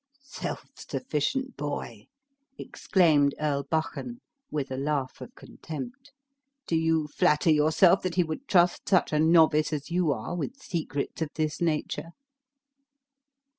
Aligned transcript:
"Self 0.23 0.65
sufficient 0.75 1.55
boy!" 1.57 2.07
exclaimed 2.57 3.35
Earl 3.39 3.67
Buchan, 3.69 4.19
with 4.49 4.71
a 4.71 4.75
laugh 4.75 5.21
of 5.21 5.35
contempt; 5.35 6.11
"do 6.65 6.75
you 6.75 7.05
flatter 7.07 7.51
yourself 7.51 8.01
that 8.01 8.15
he 8.15 8.23
would 8.23 8.47
trust 8.47 8.89
such 8.89 9.13
a 9.13 9.19
novice 9.19 9.71
as 9.71 9.91
you 9.91 10.11
are 10.11 10.35
with 10.35 10.57
secrets 10.57 11.21
of 11.21 11.29
this 11.35 11.61
nature?" 11.61 12.13